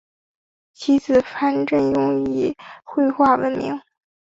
[0.73, 3.79] 其子潘振镛以绘画闻名。